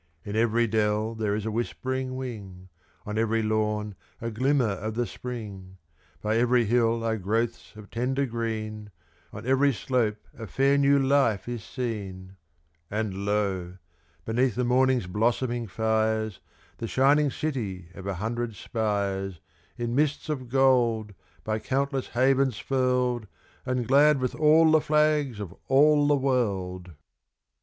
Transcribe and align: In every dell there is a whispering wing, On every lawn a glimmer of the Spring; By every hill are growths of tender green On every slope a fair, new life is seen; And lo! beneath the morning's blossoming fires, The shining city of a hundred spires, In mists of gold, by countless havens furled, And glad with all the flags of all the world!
In 0.23 0.35
every 0.35 0.65
dell 0.65 1.13
there 1.13 1.35
is 1.35 1.45
a 1.45 1.51
whispering 1.51 2.15
wing, 2.15 2.69
On 3.05 3.19
every 3.19 3.43
lawn 3.43 3.93
a 4.19 4.31
glimmer 4.31 4.69
of 4.71 4.95
the 4.95 5.05
Spring; 5.05 5.77
By 6.23 6.37
every 6.37 6.65
hill 6.65 7.03
are 7.03 7.17
growths 7.19 7.75
of 7.75 7.91
tender 7.91 8.25
green 8.25 8.89
On 9.31 9.45
every 9.45 9.71
slope 9.71 10.27
a 10.35 10.47
fair, 10.47 10.75
new 10.79 10.97
life 10.97 11.47
is 11.47 11.63
seen; 11.63 12.35
And 12.89 13.25
lo! 13.25 13.77
beneath 14.25 14.55
the 14.55 14.63
morning's 14.63 15.05
blossoming 15.05 15.67
fires, 15.67 16.39
The 16.79 16.87
shining 16.87 17.29
city 17.29 17.89
of 17.93 18.07
a 18.07 18.15
hundred 18.15 18.55
spires, 18.55 19.39
In 19.77 19.93
mists 19.93 20.29
of 20.29 20.49
gold, 20.49 21.13
by 21.43 21.59
countless 21.59 22.07
havens 22.07 22.57
furled, 22.57 23.27
And 23.67 23.87
glad 23.87 24.19
with 24.19 24.33
all 24.33 24.71
the 24.71 24.81
flags 24.81 25.39
of 25.39 25.53
all 25.67 26.07
the 26.07 26.15
world! 26.17 26.93